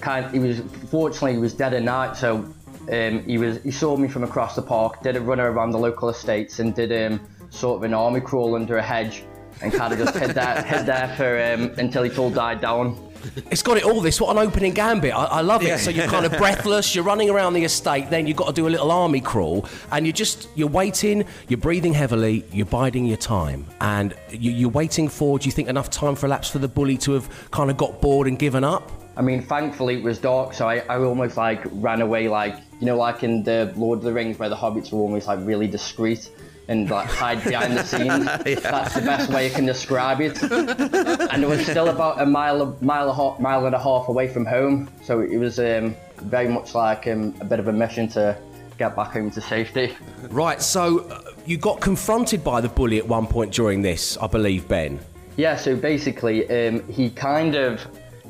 [0.00, 2.52] kind, he was fortunately he was dead at night, so
[2.92, 5.78] um, he was he saw me from across the park, did a runner around the
[5.78, 9.24] local estates, and did um, sort of an army crawl under a hedge,
[9.62, 13.02] and kind of just hid there, hid there for um, until he all died down.
[13.50, 14.20] It's got it all this.
[14.20, 15.12] What an opening gambit.
[15.12, 15.78] I, I love it.
[15.80, 18.68] So you're kind of breathless, you're running around the estate, then you've got to do
[18.68, 23.16] a little army crawl, and you're just, you're waiting, you're breathing heavily, you're biding your
[23.16, 23.66] time.
[23.80, 26.98] And you, you're waiting for, do you think, enough time for elapsed for the bully
[26.98, 28.92] to have kind of got bored and given up?
[29.16, 32.86] I mean, thankfully it was dark, so I, I almost like ran away, like you
[32.86, 35.66] know, like in the Lord of the Rings, where the hobbits were almost like really
[35.66, 36.30] discreet
[36.68, 38.24] and like hide behind the scenes.
[38.62, 40.42] That's the best way I can describe it.
[40.42, 44.44] and it was still about a mile, mile, half, mile and a half away from
[44.44, 48.36] home, so it was um, very much like um, a bit of a mission to
[48.78, 49.96] get back home to safety.
[50.28, 54.26] Right, so uh, you got confronted by the bully at one point during this, I
[54.26, 54.98] believe, Ben.
[55.36, 57.86] Yeah, so basically, um, he kind of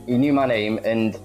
[0.06, 1.18] he knew my name, and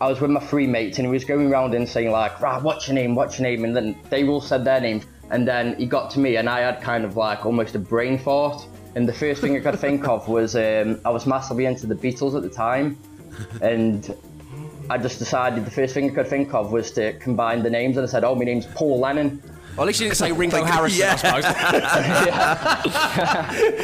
[0.00, 2.62] I was with my three mates, and he was going around and saying like, "Right,
[2.62, 3.14] what's your name?
[3.14, 6.18] What's your name?" And then they all said their names, and then he got to
[6.18, 8.66] me, and I had kind of like almost a brain fart.
[8.94, 11.94] And the first thing I could think of was um, I was massively into the
[11.94, 12.98] Beatles at the time,
[13.62, 14.14] and
[14.90, 17.96] I just decided the first thing I could think of was to combine the names,
[17.96, 19.42] and I said, "Oh, my name's Paul Lennon."
[19.76, 21.44] Well, at least you didn't say Ringo Harrison, I suppose.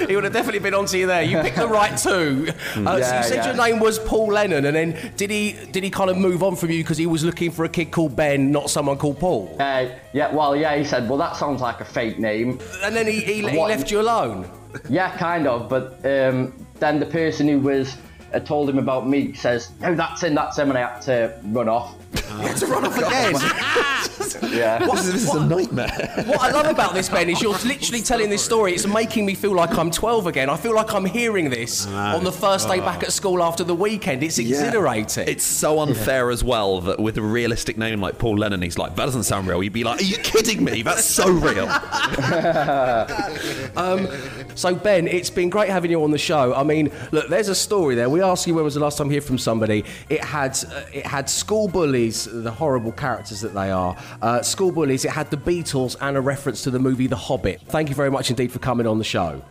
[0.09, 1.23] he would have definitely been onto you there.
[1.23, 2.49] You picked the right two.
[2.77, 3.47] Uh, so you said yeah.
[3.47, 6.57] your name was Paul Lennon, and then did he did he kind of move on
[6.57, 9.57] from you because he was looking for a kid called Ben, not someone called Paul?
[9.59, 13.07] Uh, yeah, well, yeah, he said, "Well, that sounds like a fake name." And then
[13.07, 14.51] he, he, he left you alone.
[14.89, 15.69] Yeah, kind of.
[15.69, 17.97] But um, then the person who was
[18.35, 21.39] uh, told him about me says, "No, that's him, that's him," and I had to
[21.45, 21.95] run off.
[22.15, 24.13] You had to run off again.
[24.57, 24.79] Yeah.
[24.79, 25.89] This is, this is a nightmare.
[26.27, 28.73] what I love about this, Ben, is you're literally telling this story.
[28.73, 30.49] It's making me feel like I'm 12 again.
[30.49, 33.75] I feel like I'm hearing this on the first day back at school after the
[33.75, 34.23] weekend.
[34.23, 35.29] It's exhilarating.
[35.29, 38.97] It's so unfair as well that with a realistic name like Paul Lennon, he's like,
[38.97, 39.63] that doesn't sound real.
[39.63, 40.83] You'd be like, are you kidding me?
[40.83, 41.67] That's so real.
[44.55, 46.55] So Ben, it's been great having you on the show.
[46.55, 48.09] I mean, look, there's a story there.
[48.09, 49.85] We asked you when was the last time you heard from somebody.
[50.09, 53.95] It had uh, it had school bullies, the horrible characters that they are.
[54.23, 55.05] Uh, school bullies.
[55.05, 57.61] It had the Beatles and a reference to the movie The Hobbit.
[57.69, 59.43] Thank you very much indeed for coming on the show.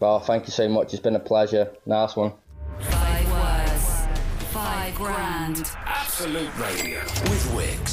[0.00, 0.92] Well, thank you so much.
[0.92, 1.72] It's been a pleasure.
[1.86, 2.32] Nice one.
[2.80, 4.06] Five words,
[4.52, 5.70] five grand.
[5.84, 7.87] Absolute Radio with Wix.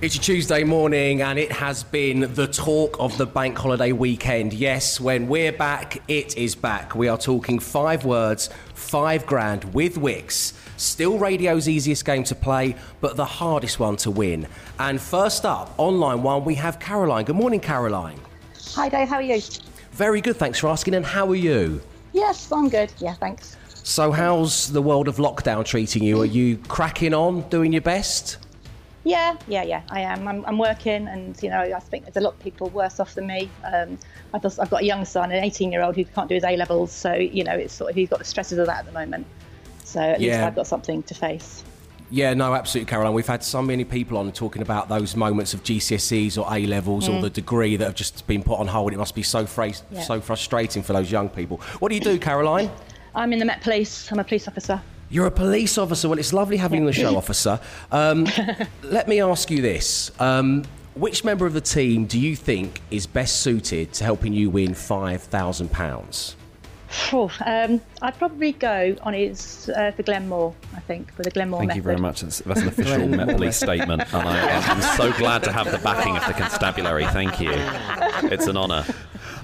[0.00, 4.52] It's a Tuesday morning, and it has been the talk of the bank holiday weekend.
[4.52, 6.94] Yes, when we're back, it is back.
[6.94, 10.52] We are talking five words, five grand with Wix.
[10.76, 14.46] Still radio's easiest game to play, but the hardest one to win.
[14.78, 17.24] And first up, online one, we have Caroline.
[17.24, 18.20] Good morning, Caroline.
[18.76, 19.42] Hi Dave, how are you?
[19.90, 20.94] Very good, thanks for asking.
[20.94, 21.80] And how are you?
[22.12, 22.92] Yes, I'm good.
[22.98, 23.56] Yeah, thanks.
[23.82, 26.20] So, how's the world of lockdown treating you?
[26.20, 28.36] Are you cracking on, doing your best?
[29.04, 30.26] Yeah, yeah, yeah, I am.
[30.28, 33.14] I'm, I'm working, and you know, I think there's a lot of people worse off
[33.14, 33.48] than me.
[33.64, 33.98] Um,
[34.34, 36.44] I've, just, I've got a young son, an 18 year old who can't do his
[36.44, 38.86] A levels, so you know, it's sort of he's got the stresses of that at
[38.86, 39.26] the moment.
[39.84, 41.64] So at least I've got something to face.
[42.10, 43.12] Yeah, no, absolutely, Caroline.
[43.14, 47.08] We've had so many people on talking about those moments of GCSEs or A levels
[47.08, 48.92] or the degree that have just been put on hold.
[48.92, 50.02] It must be so fra- Yeah.
[50.02, 51.58] so frustrating for those young people.
[51.78, 52.70] What do you do, Caroline?
[53.14, 54.10] I'm in the Met Police.
[54.12, 54.80] I'm a police officer.
[55.10, 56.08] You're a police officer.
[56.08, 57.60] Well, it's lovely having you on the show, officer.
[57.90, 58.26] Um,
[58.82, 60.10] let me ask you this.
[60.20, 64.50] Um, which member of the team do you think is best suited to helping you
[64.50, 66.34] win £5,000?
[66.88, 70.54] Phew, um, I'd probably go on his uh, for Glenn Moore.
[70.74, 71.76] I think with the Glenn Moore Thank method.
[71.76, 72.22] you very much.
[72.22, 75.78] That's, that's an official Met Police statement, and I, I'm so glad to have the
[75.78, 77.04] backing of the constabulary.
[77.06, 77.50] Thank you.
[78.32, 78.86] It's an honour.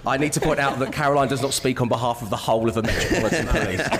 [0.06, 2.68] I need to point out that Caroline does not speak on behalf of the whole
[2.68, 3.80] of the Metropolitan Police.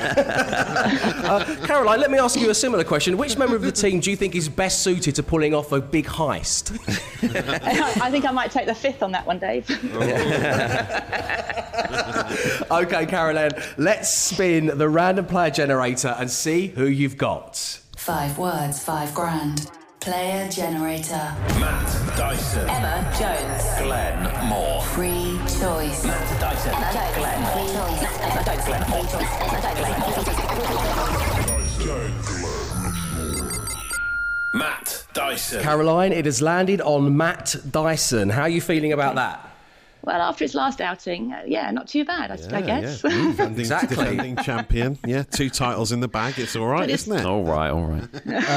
[1.24, 3.16] uh, Caroline, let me ask you a similar question.
[3.16, 5.80] Which member of the team do you think is best suited to pulling off a
[5.80, 6.72] big heist?
[8.02, 9.70] I think I might take the fifth on that one, Dave.
[12.70, 17.80] okay, Caroline, let's spin the random player generator and see who you've got.
[17.96, 19.70] Five words, five grand.
[20.00, 21.34] Player generator.
[21.58, 22.68] Matt Dyson.
[22.68, 23.62] Emma Jones.
[23.80, 24.82] Glenn Moore.
[24.82, 25.40] Free
[34.52, 35.62] Matt Dyson.
[35.62, 38.30] Caroline, it has landed on Matt Dyson.
[38.30, 39.53] How are you feeling about that?
[40.06, 43.02] Well, after his last outing, uh, yeah, not too bad, I, I guess.
[43.02, 43.10] Yeah.
[43.30, 43.96] Defending, Exactly.
[43.96, 44.98] defending champion.
[45.06, 46.38] Yeah, two titles in the bag.
[46.38, 47.24] It's all right, it's- isn't it?
[47.26, 48.04] All right, all right.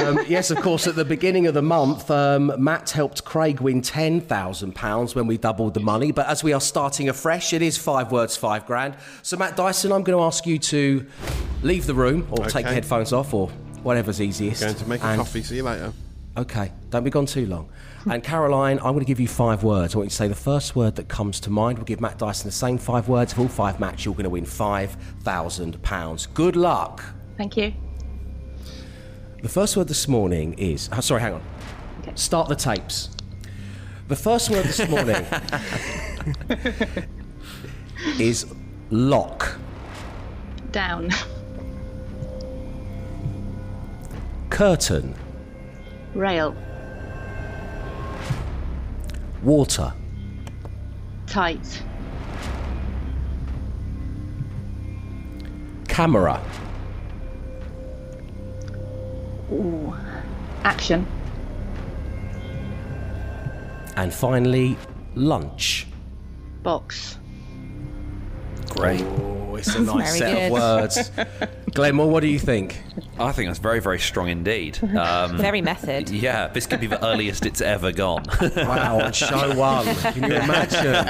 [0.04, 3.82] Um, yes, of course, at the beginning of the month, um, Matt helped Craig win
[3.82, 6.12] £10,000 when we doubled the money.
[6.12, 8.96] But as we are starting afresh, it is five words, five grand.
[9.22, 11.06] So, Matt Dyson, I'm going to ask you to
[11.64, 12.62] leave the room or take Okay.
[12.66, 13.48] your headphones off or
[13.84, 14.62] whatever's easiest.
[14.62, 15.44] Going to make a And- coffee.
[15.44, 15.94] See you later.
[16.36, 17.68] Okay, don't be gone too long.
[18.10, 19.94] And Caroline, I'm going to give you five words.
[19.94, 21.78] I want you to say the first word that comes to mind.
[21.78, 23.34] We'll give Matt Dyson the same five words.
[23.34, 26.34] If all five match, you're going to win £5,000.
[26.34, 27.04] Good luck.
[27.38, 27.74] Thank you.
[29.42, 30.90] The first word this morning is.
[30.94, 31.42] oh, sorry, hang on.
[32.02, 32.14] Okay.
[32.16, 33.10] Start the tapes.
[34.08, 35.26] The first word this morning
[38.20, 38.46] is
[38.90, 39.58] lock,
[40.72, 41.10] Down.
[44.50, 45.14] curtain,
[46.16, 46.56] Rail.
[49.48, 49.94] Water,
[51.26, 51.84] Tight.
[55.88, 56.42] camera,
[59.52, 59.96] Ooh.
[60.64, 61.08] Action.
[63.96, 64.78] and finally,
[65.16, 65.88] lunch.
[66.62, 67.18] Box.
[68.70, 69.02] Great.
[69.02, 71.12] Oh, it's a nice Very set of words.
[71.78, 72.82] Glenn Moore, what do you think?
[73.20, 74.80] I think that's very, very strong indeed.
[74.98, 76.10] Um, Very method.
[76.10, 78.26] yeah, this could be the earliest it's ever gone.
[78.58, 79.86] Wow, on show one.
[79.86, 81.06] Can you imagine?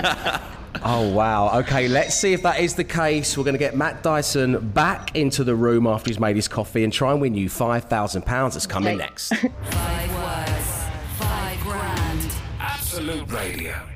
[0.83, 1.57] Oh, wow.
[1.59, 3.37] Okay, let's see if that is the case.
[3.37, 6.83] We're going to get Matt Dyson back into the room after he's made his coffee
[6.83, 9.05] and try and win you £5,000 that's coming Okay.
[9.05, 9.29] next.
[9.33, 10.83] Five words,
[11.17, 12.31] five grand.
[12.59, 13.86] Absolute Radio.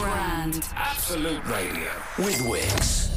[0.00, 0.64] Five grand.
[0.74, 3.08] Absolute Radio with Wix.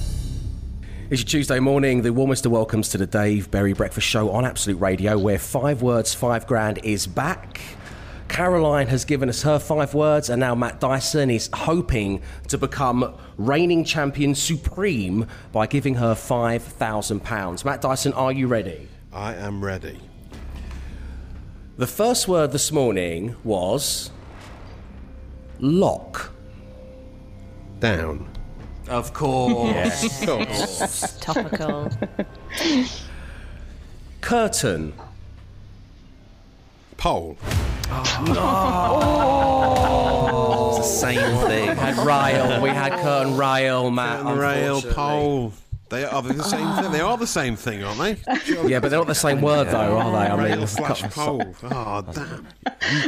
[1.09, 4.45] It's your Tuesday morning, the warmest of welcomes to the Dave Berry Breakfast Show on
[4.45, 7.61] Absolute Radio, where five words, five grand is back.
[8.27, 13.15] Caroline has given us her five words, and now Matt Dyson is hoping to become
[13.37, 17.65] reigning champion supreme by giving her £5,000.
[17.65, 18.87] Matt Dyson, are you ready?
[19.11, 19.99] I am ready.
[21.77, 24.09] The first word this morning was
[25.59, 26.32] lock.
[27.83, 28.25] Down.
[28.87, 30.23] Of course.
[31.19, 31.91] Topical.
[34.21, 34.93] Curtain.
[36.95, 37.37] Pole.
[37.89, 38.23] Oh,
[40.63, 40.77] no.
[40.77, 41.71] it's the same thing.
[41.71, 42.61] We had rail.
[42.61, 44.25] We had curtain rail, Matt.
[44.27, 45.51] And rail, pole.
[45.93, 46.91] They are the same thing.
[46.91, 48.17] They are the same thing, aren't they?
[48.67, 50.17] Yeah, but they're not the same word, though, are they?
[50.17, 51.55] I mean, Rail it's slash pole.
[51.63, 52.47] Oh, damn.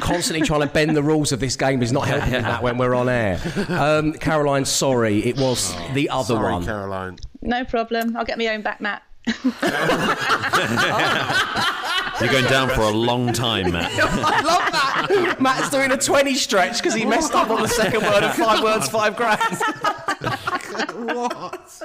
[0.01, 2.77] constantly trying to bend the rules of this game is not helping with that when
[2.77, 3.39] we're on air.
[3.69, 6.65] Um, Caroline, sorry, it was the other Sorry, one.
[6.65, 7.17] Caroline.
[7.41, 8.15] No problem.
[8.15, 9.01] I'll get my own back, Matt.
[12.19, 13.91] You're going down for a long time, Matt.
[13.99, 15.37] I love that.
[15.39, 18.63] Matt's doing a 20 stretch because he messed up on the second word of five
[18.63, 19.41] words, five grand.
[20.95, 21.81] What?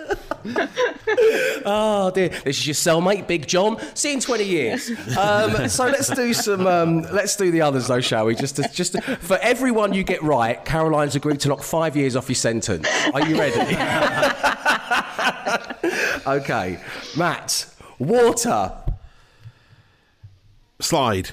[1.66, 3.78] oh dear, this is your cellmate, Big John.
[3.94, 4.90] See you in 20 years.
[5.16, 6.66] Um, so let's do some.
[6.66, 8.34] Um, let's do the others though, shall we?
[8.34, 12.16] Just, to, just to, for everyone you get right, Caroline's agreed to knock five years
[12.16, 12.88] off your sentence.
[13.12, 13.60] Are you ready?
[16.26, 16.80] okay,
[17.16, 17.66] Matt.
[17.98, 18.72] Water.
[20.80, 21.30] Slide.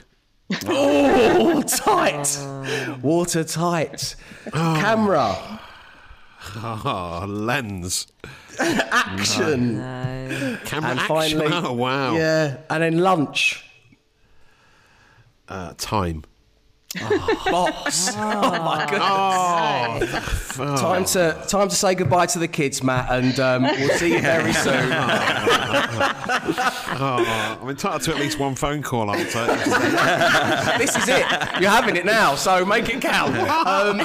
[0.66, 2.40] Oh, tight.
[3.02, 4.16] Watertight.
[4.54, 5.60] Camera.
[6.56, 8.08] Oh, lens.
[8.58, 9.76] Action.
[10.64, 11.08] Camera And action.
[11.08, 12.16] finally, oh, wow.
[12.16, 13.66] Yeah, and then lunch.
[15.50, 16.24] Uh, time.
[17.52, 18.16] Box.
[18.20, 18.86] Oh, my
[20.00, 20.60] goodness.
[20.60, 24.14] Oh, Time to time to say goodbye to the kids, Matt, and um, we'll see
[24.14, 24.74] you very soon.
[27.00, 29.46] oh, I'm entitled to at least one phone call answer.
[30.78, 31.26] this is it.
[31.62, 33.38] You're having it now, so make it count.
[33.38, 34.00] Um,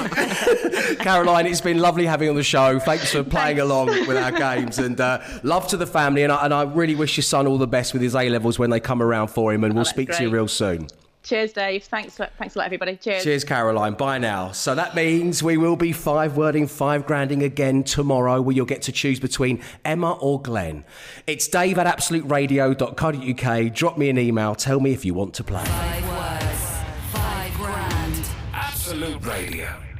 [0.97, 2.79] Caroline, it's been lovely having you on the show.
[2.79, 6.23] Thanks for playing along with our games, and uh, love to the family.
[6.23, 8.59] And I, and I really wish your son all the best with his A levels
[8.59, 9.63] when they come around for him.
[9.63, 10.87] And we'll that's speak to you real soon.
[11.23, 11.85] Cheers, Dave.
[11.85, 12.97] Thanks, thanks a lot, everybody.
[12.97, 13.23] Cheers.
[13.23, 13.93] Cheers, Caroline.
[13.93, 14.51] Bye now.
[14.51, 18.81] So that means we will be five wording, five granding again tomorrow, where you'll get
[18.83, 20.83] to choose between Emma or Glenn.
[21.25, 23.73] It's dave at absoluteradio.co.uk.
[23.73, 24.53] Drop me an email.
[24.53, 25.63] Tell me if you want to play.
[25.63, 26.81] Five words,
[27.13, 28.29] five grand.
[28.53, 29.92] Absolute Radio.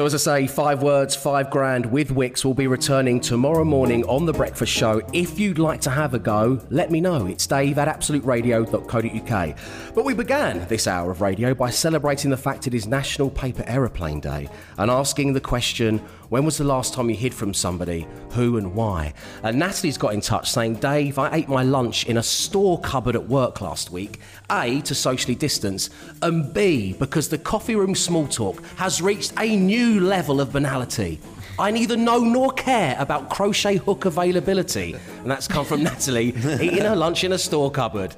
[0.00, 4.02] So, as I say, five words, five grand with Wix will be returning tomorrow morning
[4.06, 5.02] on The Breakfast Show.
[5.12, 7.26] If you'd like to have a go, let me know.
[7.26, 9.58] It's dave at absoluteradio.co.uk.
[9.94, 13.62] But we began this hour of radio by celebrating the fact it is National Paper
[13.66, 18.06] Aeroplane Day and asking the question when was the last time you hid from somebody?
[18.30, 19.14] Who and why?
[19.42, 23.16] And Natalie's got in touch saying, Dave, I ate my lunch in a store cupboard
[23.16, 24.20] at work last week.
[24.50, 25.90] A, to socially distance,
[26.22, 31.20] and B, because the coffee room small talk has reached a new level of banality.
[31.58, 34.94] I neither know nor care about crochet hook availability.
[35.18, 38.16] And that's come from Natalie eating her lunch in a store cupboard.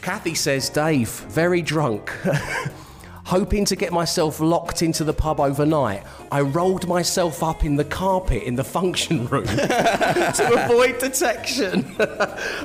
[0.00, 2.12] Kathy says, Dave, very drunk.
[3.24, 7.84] Hoping to get myself locked into the pub overnight, I rolled myself up in the
[7.84, 11.84] carpet in the function room to avoid detection.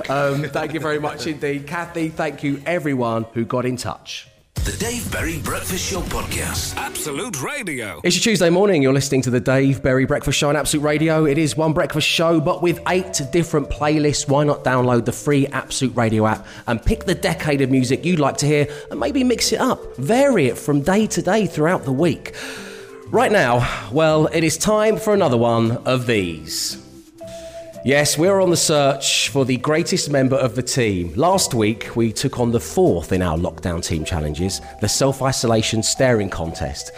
[0.08, 1.66] um, thank you very much indeed.
[1.66, 4.28] Kathy, thank you everyone who got in touch.
[4.64, 6.76] The Dave Berry Breakfast Show Podcast.
[6.76, 8.00] Absolute Radio.
[8.04, 8.82] It's your Tuesday morning.
[8.82, 11.24] You're listening to the Dave Berry Breakfast Show on Absolute Radio.
[11.24, 14.28] It is one breakfast show, but with eight different playlists.
[14.28, 18.20] Why not download the free Absolute Radio app and pick the decade of music you'd
[18.20, 21.84] like to hear and maybe mix it up, vary it from day to day throughout
[21.84, 22.34] the week.
[23.10, 26.76] Right now, well, it is time for another one of these.
[27.84, 31.12] Yes, we're on the search for the greatest member of the team.
[31.14, 35.82] Last week, we took on the fourth in our lockdown team challenges, the self isolation
[35.84, 36.90] staring contest.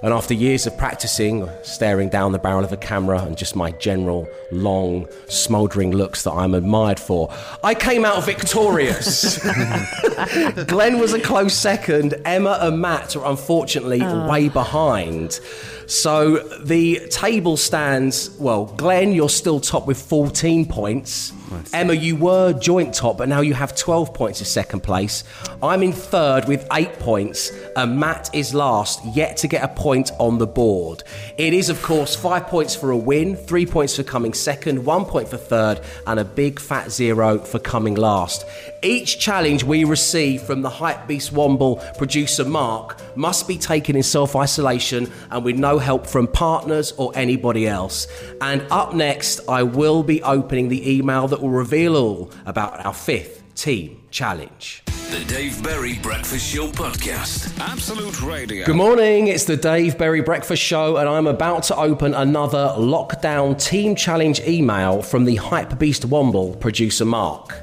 [0.00, 3.72] And after years of practicing, staring down the barrel of a camera and just my
[3.72, 9.38] general, long, smouldering looks that I'm admired for, I came out victorious.
[10.66, 12.14] Glenn was a close second.
[12.24, 14.30] Emma and Matt are unfortunately ah.
[14.30, 15.40] way behind.
[15.88, 21.32] So the table stands well, Glenn, you're still top with 14 points.
[21.72, 25.24] Emma, you were joint top, but now you have 12 points in second place.
[25.62, 30.10] I'm in third with eight points, and Matt is last, yet to get a point
[30.18, 31.04] on the board.
[31.38, 35.06] It is, of course, five points for a win, three points for coming second, one
[35.06, 38.44] point for third, and a big fat zero for coming last.
[38.82, 44.02] Each challenge we receive from the Hype Beast Womble producer Mark must be taken in
[44.02, 48.06] self isolation and with no help from partners or anybody else.
[48.40, 52.94] And up next, I will be opening the email that will reveal all about our
[52.94, 54.82] fifth team challenge.
[55.10, 57.58] The Dave Berry Breakfast Show Podcast.
[57.58, 58.66] Absolute Radio.
[58.66, 63.58] Good morning, it's the Dave Berry Breakfast Show, and I'm about to open another lockdown
[63.58, 67.54] team challenge email from the Hype Beast Womble producer Mark.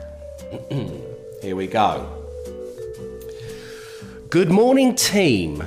[1.42, 2.12] Here we go.
[4.32, 5.64] Good morning, team.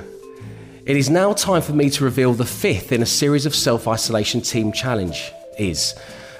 [0.89, 3.87] It is now time for me to reveal the fifth in a series of self
[3.87, 5.31] isolation team challenge.
[5.55, 5.93] Is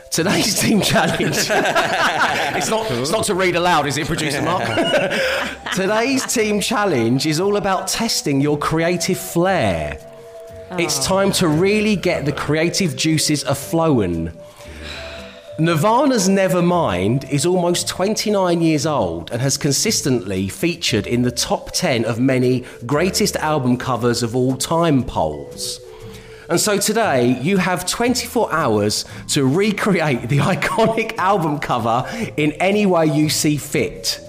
[0.09, 1.37] today's team challenge?
[1.37, 2.89] it's not.
[2.89, 4.63] It's not to read aloud, is it, producer Mark?
[5.75, 9.99] today's team challenge is all about testing your creative flair.
[10.79, 11.03] It's oh.
[11.03, 14.35] time to really get the creative juices a flowing.
[15.59, 22.05] Nirvana's Nevermind is almost 29 years old and has consistently featured in the top 10
[22.05, 25.81] of many greatest album covers of all time polls.
[26.47, 32.05] And so today you have 24 hours to recreate the iconic album cover
[32.37, 34.21] in any way you see fit.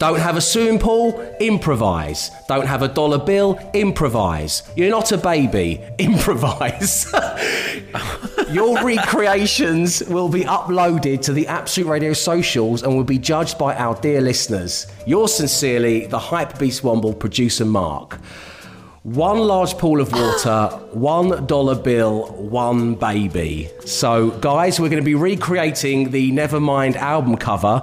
[0.00, 1.12] Don't have a swimming pool?
[1.38, 2.32] Improvise.
[2.48, 3.56] Don't have a dollar bill?
[3.72, 4.64] Improvise.
[4.74, 5.80] You're not a baby?
[6.00, 7.06] Improvise.
[8.52, 13.74] Your recreations will be uploaded to the Absolute Radio socials and will be judged by
[13.76, 14.86] our dear listeners.
[15.06, 18.18] Yours sincerely, the Hype Beast Womble producer Mark.
[19.04, 23.70] One large pool of water, one dollar bill, one baby.
[23.86, 27.80] So, guys, we're going to be recreating the Nevermind album cover,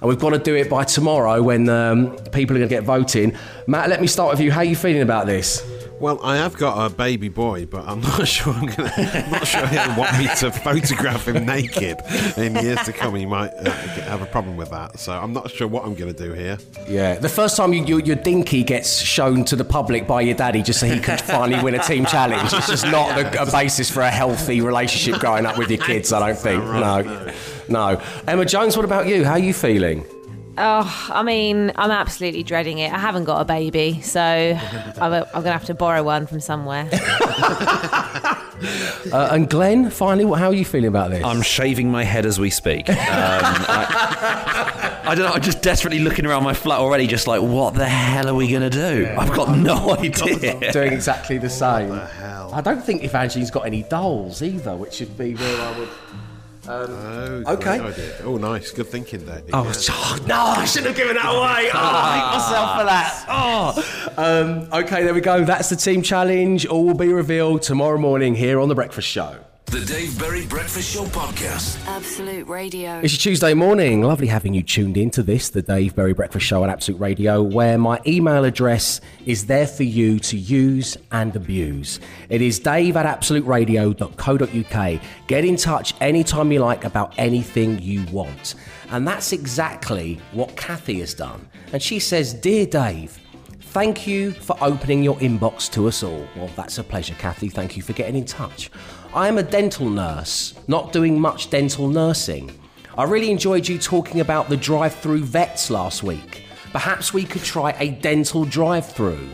[0.00, 2.84] and we've got to do it by tomorrow when um, people are going to get
[2.84, 3.36] voting.
[3.66, 4.50] Matt, let me start with you.
[4.50, 5.75] How are you feeling about this?
[5.98, 8.92] Well, I have got a baby boy, but I'm not sure I'm gonna.
[8.96, 11.98] I'm not sure he'll want me to photograph him naked
[12.36, 13.14] in years to come.
[13.14, 16.12] He might uh, have a problem with that, so I'm not sure what I'm going
[16.14, 16.58] to do here.
[16.86, 20.34] Yeah, the first time you, you, your dinky gets shown to the public by your
[20.34, 23.50] daddy just so he can finally win a team challenge, it's just not the, a
[23.50, 26.62] basis for a healthy relationship growing up with your kids, I don't think.
[26.62, 27.32] No,
[27.68, 28.02] no.
[28.28, 29.24] Emma Jones, what about you?
[29.24, 30.04] How are you feeling?
[30.58, 32.92] Oh, I mean, I'm absolutely dreading it.
[32.92, 36.40] I haven't got a baby, so I'm, I'm going to have to borrow one from
[36.40, 36.88] somewhere.
[39.12, 41.22] Uh, and Glenn, finally, what, how are you feeling about this?
[41.22, 42.88] I'm shaving my head as we speak.
[42.88, 45.32] Um, I, I don't know.
[45.32, 48.48] I'm just desperately looking around my flat already, just like, what the hell are we
[48.48, 49.14] going to do?
[49.18, 50.72] I've got no idea.
[50.72, 51.90] doing exactly the same.
[51.90, 52.50] What the hell?
[52.54, 55.88] I don't think Evangeline's got any dolls either, which would be where I would.
[56.68, 57.80] Oh, Okay.
[58.24, 58.70] Oh, nice.
[58.72, 59.42] Good thinking there.
[59.52, 61.70] Oh, oh, no, I shouldn't have given that away.
[61.72, 63.24] Oh, I hate myself for that.
[63.28, 64.12] Oh.
[64.16, 65.44] Um, okay, there we go.
[65.44, 66.66] That's the team challenge.
[66.66, 69.38] All will be revealed tomorrow morning here on The Breakfast Show.
[69.76, 71.86] The Dave Berry Breakfast Show Podcast.
[71.86, 72.98] Absolute Radio.
[73.00, 74.00] It's your Tuesday morning.
[74.00, 77.42] Lovely having you tuned in to this, the Dave Berry Breakfast Show on Absolute Radio,
[77.42, 82.00] where my email address is there for you to use and abuse.
[82.30, 85.02] It is dave at absoluteradio.co.uk.
[85.26, 88.54] Get in touch anytime you like about anything you want.
[88.88, 91.46] And that's exactly what Kathy has done.
[91.74, 93.20] And she says, Dear Dave,
[93.76, 96.26] Thank you for opening your inbox to us all.
[96.34, 97.50] Well, that's a pleasure, Kathy.
[97.50, 98.70] Thank you for getting in touch.
[99.16, 102.52] I am a dental nurse, not doing much dental nursing.
[102.98, 106.42] I really enjoyed you talking about the drive through vets last week.
[106.70, 109.26] Perhaps we could try a dental drive through.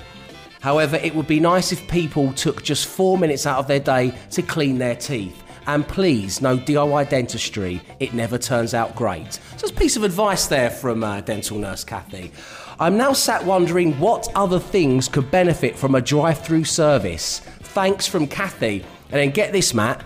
[0.61, 4.15] However, it would be nice if people took just four minutes out of their day
[4.31, 5.43] to clean their teeth.
[5.67, 7.83] And please, no DIY dentistry.
[7.99, 9.41] It never turns out great.
[9.57, 12.31] So, a piece of advice there from uh, dental nurse Kathy.
[12.79, 17.41] I'm now sat wondering what other things could benefit from a drive through service.
[17.41, 18.85] Thanks from Kathy.
[19.13, 20.05] And then get this, Matt.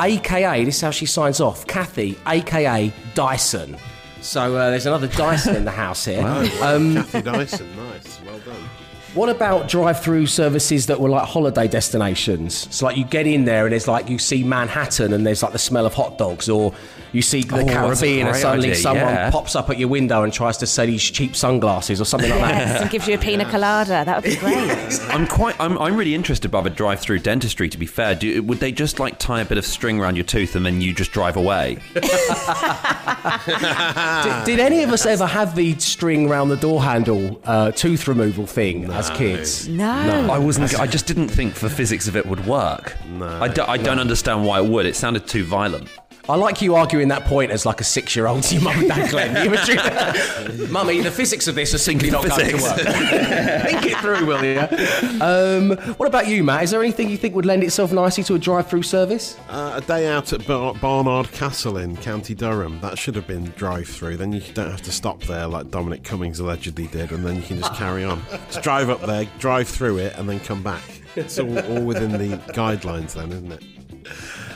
[0.00, 3.78] AKA, this is how she signs off Kathy, AKA Dyson.
[4.20, 6.26] So uh, there's another Dyson in the house here.
[6.60, 7.76] Um, Kathy Dyson.
[7.76, 7.95] Nice.
[9.16, 9.26] Well done.
[9.26, 12.72] What about drive-through services that were like holiday destinations?
[12.74, 15.52] So like you get in there and it's like you see Manhattan and there's like
[15.52, 16.72] the smell of hot dogs, or
[17.12, 19.30] you see the Oh, that's Caribbean and suddenly idea, someone yeah.
[19.30, 22.40] pops up at your window and tries to sell you cheap sunglasses or something like
[22.40, 22.54] that.
[22.68, 24.04] yes, and gives you a pina colada.
[24.04, 25.00] That would be great.
[25.10, 25.58] I'm quite.
[25.60, 27.68] I'm, I'm really interested by the drive-through dentistry.
[27.68, 30.24] To be fair, Do, would they just like tie a bit of string around your
[30.24, 31.78] tooth and then you just drive away?
[31.94, 32.02] did,
[34.44, 38.46] did any of us ever have the string around the door handle uh, tooth removal
[38.46, 39.68] thing as kids?
[39.68, 40.28] No.
[40.30, 40.78] I wasn't.
[40.78, 42.96] I just didn't think the physics of it would work.
[43.06, 44.86] No, I, do, I don't understand why it would.
[44.86, 45.88] It sounded too violent.
[46.28, 49.10] I like you arguing that point as like a six-year-old to your mum and dad,
[49.10, 49.44] Glenn.
[49.44, 52.76] You were true- Mummy, the physics of this are simply not going to work.
[52.76, 54.60] think it through, will you?
[55.22, 56.64] Um, what about you, Matt?
[56.64, 59.38] Is there anything you think would lend itself nicely to a drive-through service?
[59.48, 62.80] Uh, a day out at Bar- Barnard Castle in County Durham.
[62.80, 64.16] That should have been drive-through.
[64.16, 67.42] Then you don't have to stop there like Dominic Cummings allegedly did, and then you
[67.42, 68.20] can just carry on.
[68.48, 70.82] Just drive up there, drive through it, and then come back.
[71.16, 73.64] It's all, all within the guidelines, then, isn't it?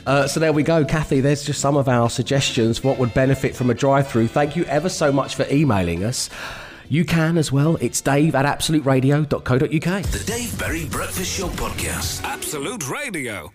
[0.07, 1.21] Uh, so there we go, Kathy.
[1.21, 4.29] There's just some of our suggestions what would benefit from a drive-through.
[4.29, 6.31] Thank you ever so much for emailing us.
[6.89, 7.77] You can as well.
[7.81, 10.03] It's dave at absoluteradio.co.uk.
[10.03, 12.25] The Dave Berry Breakfast Show Podcast.
[12.25, 13.53] Absolute Radio.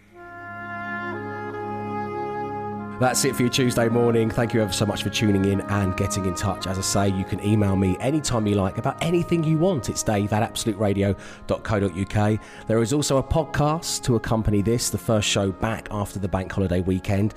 [2.98, 4.30] That's it for your Tuesday morning.
[4.30, 6.66] Thank you ever so much for tuning in and getting in touch.
[6.66, 9.90] As I say, you can email me anytime you like about anything you want.
[9.90, 12.40] It's dave at absoluteradio.co.uk.
[12.68, 16.50] There is also a podcast to accompany this, the first show back after the bank
[16.50, 17.34] holiday weekend.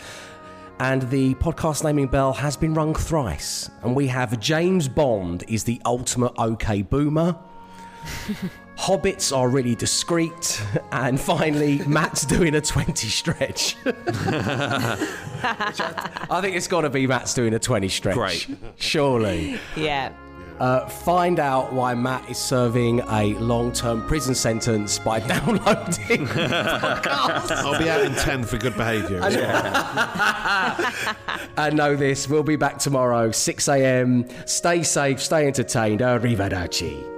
[0.79, 3.69] And the podcast naming bell has been rung thrice.
[3.83, 7.37] And we have James Bond is the ultimate OK boomer.
[8.79, 10.63] Hobbits are really discreet.
[10.91, 13.77] And finally, Matt's doing a 20 stretch.
[13.87, 14.97] I
[16.41, 18.15] think it's got to be Matt's doing a 20 stretch.
[18.17, 18.49] Great.
[18.49, 18.57] Yeah.
[18.77, 19.59] Surely.
[20.59, 27.53] Uh, find out why Matt is serving a long term prison sentence by downloading podcasts.
[27.53, 29.21] I'll be out in 10 for good behaviour.
[29.23, 30.93] as well.
[31.59, 34.27] And know this, we'll be back tomorrow, 6 a.m.
[34.47, 36.01] Stay safe, stay entertained.
[36.01, 37.18] Arrivederci.